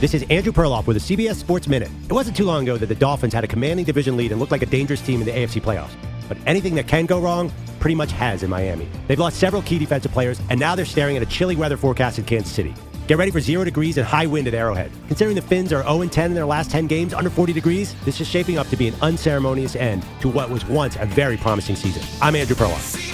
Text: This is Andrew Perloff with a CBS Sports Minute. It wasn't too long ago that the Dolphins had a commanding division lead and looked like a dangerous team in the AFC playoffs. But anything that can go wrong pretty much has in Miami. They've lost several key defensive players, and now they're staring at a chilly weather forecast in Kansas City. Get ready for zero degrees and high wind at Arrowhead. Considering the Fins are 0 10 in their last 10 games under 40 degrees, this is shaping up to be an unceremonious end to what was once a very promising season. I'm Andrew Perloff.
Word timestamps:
This 0.00 0.12
is 0.12 0.24
Andrew 0.28 0.52
Perloff 0.52 0.86
with 0.88 0.96
a 0.96 1.00
CBS 1.00 1.36
Sports 1.36 1.68
Minute. 1.68 1.88
It 2.08 2.12
wasn't 2.12 2.36
too 2.36 2.44
long 2.44 2.64
ago 2.64 2.76
that 2.76 2.86
the 2.86 2.96
Dolphins 2.96 3.32
had 3.32 3.44
a 3.44 3.46
commanding 3.46 3.86
division 3.86 4.16
lead 4.16 4.32
and 4.32 4.40
looked 4.40 4.50
like 4.50 4.62
a 4.62 4.66
dangerous 4.66 5.00
team 5.00 5.20
in 5.20 5.26
the 5.26 5.32
AFC 5.32 5.62
playoffs. 5.62 5.92
But 6.28 6.36
anything 6.46 6.74
that 6.74 6.88
can 6.88 7.06
go 7.06 7.20
wrong 7.20 7.52
pretty 7.78 7.94
much 7.94 8.10
has 8.12 8.42
in 8.42 8.50
Miami. 8.50 8.88
They've 9.06 9.18
lost 9.18 9.38
several 9.38 9.62
key 9.62 9.78
defensive 9.78 10.10
players, 10.10 10.40
and 10.50 10.58
now 10.58 10.74
they're 10.74 10.84
staring 10.84 11.16
at 11.16 11.22
a 11.22 11.26
chilly 11.26 11.54
weather 11.54 11.76
forecast 11.76 12.18
in 12.18 12.24
Kansas 12.24 12.52
City. 12.52 12.74
Get 13.06 13.18
ready 13.18 13.30
for 13.30 13.40
zero 13.40 13.62
degrees 13.62 13.96
and 13.96 14.04
high 14.04 14.26
wind 14.26 14.48
at 14.48 14.54
Arrowhead. 14.54 14.90
Considering 15.06 15.36
the 15.36 15.42
Fins 15.42 15.72
are 15.72 15.82
0 15.84 16.08
10 16.08 16.30
in 16.30 16.34
their 16.34 16.44
last 16.44 16.72
10 16.72 16.88
games 16.88 17.14
under 17.14 17.30
40 17.30 17.52
degrees, 17.52 17.94
this 18.04 18.20
is 18.20 18.26
shaping 18.26 18.58
up 18.58 18.66
to 18.68 18.76
be 18.76 18.88
an 18.88 18.94
unceremonious 19.00 19.76
end 19.76 20.04
to 20.20 20.28
what 20.28 20.50
was 20.50 20.66
once 20.66 20.96
a 20.96 21.06
very 21.06 21.36
promising 21.36 21.76
season. 21.76 22.02
I'm 22.20 22.34
Andrew 22.34 22.56
Perloff. 22.56 23.13